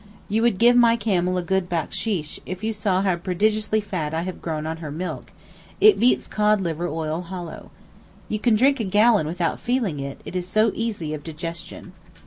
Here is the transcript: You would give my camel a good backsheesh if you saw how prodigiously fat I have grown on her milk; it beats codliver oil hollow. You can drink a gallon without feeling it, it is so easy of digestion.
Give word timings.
You 0.29 0.41
would 0.41 0.57
give 0.57 0.75
my 0.75 0.95
camel 0.95 1.37
a 1.37 1.43
good 1.43 1.69
backsheesh 1.69 2.39
if 2.43 2.63
you 2.63 2.73
saw 2.73 3.03
how 3.03 3.17
prodigiously 3.17 3.81
fat 3.81 4.15
I 4.15 4.23
have 4.23 4.41
grown 4.41 4.65
on 4.65 4.77
her 4.77 4.89
milk; 4.89 5.31
it 5.79 5.99
beats 5.99 6.27
codliver 6.27 6.87
oil 6.89 7.21
hollow. 7.21 7.69
You 8.27 8.39
can 8.39 8.55
drink 8.55 8.79
a 8.79 8.83
gallon 8.83 9.27
without 9.27 9.59
feeling 9.59 9.99
it, 9.99 10.19
it 10.25 10.35
is 10.35 10.47
so 10.47 10.71
easy 10.73 11.13
of 11.13 11.23
digestion. 11.23 11.91